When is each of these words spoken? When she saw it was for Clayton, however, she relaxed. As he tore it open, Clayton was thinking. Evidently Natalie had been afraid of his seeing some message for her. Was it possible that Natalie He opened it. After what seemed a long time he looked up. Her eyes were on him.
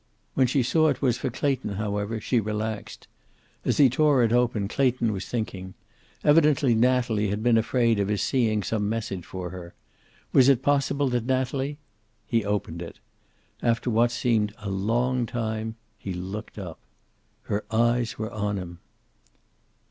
When 0.33 0.47
she 0.47 0.63
saw 0.63 0.87
it 0.87 1.03
was 1.03 1.19
for 1.19 1.29
Clayton, 1.29 1.73
however, 1.75 2.19
she 2.19 2.39
relaxed. 2.39 3.07
As 3.63 3.77
he 3.77 3.87
tore 3.87 4.23
it 4.23 4.31
open, 4.33 4.67
Clayton 4.67 5.13
was 5.13 5.27
thinking. 5.27 5.75
Evidently 6.23 6.73
Natalie 6.73 7.27
had 7.27 7.43
been 7.43 7.55
afraid 7.55 7.99
of 7.99 8.07
his 8.07 8.23
seeing 8.23 8.63
some 8.63 8.89
message 8.89 9.23
for 9.23 9.51
her. 9.51 9.75
Was 10.33 10.49
it 10.49 10.63
possible 10.63 11.07
that 11.09 11.27
Natalie 11.27 11.77
He 12.25 12.43
opened 12.43 12.81
it. 12.81 12.97
After 13.61 13.91
what 13.91 14.09
seemed 14.09 14.55
a 14.57 14.71
long 14.71 15.27
time 15.27 15.75
he 15.99 16.15
looked 16.15 16.57
up. 16.57 16.79
Her 17.43 17.63
eyes 17.71 18.17
were 18.17 18.31
on 18.31 18.57
him. 18.57 18.79